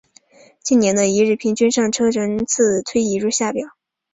[0.63, 3.67] 近年的一日平均上车人次推移如下表。